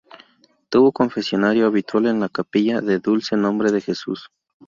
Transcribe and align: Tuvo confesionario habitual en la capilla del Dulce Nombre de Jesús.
Tuvo 0.69 0.91
confesionario 0.91 1.67
habitual 1.67 2.07
en 2.07 2.19
la 2.21 2.27
capilla 2.27 2.81
del 2.81 3.01
Dulce 3.03 3.37
Nombre 3.37 3.71
de 3.71 3.81
Jesús. 3.81 4.31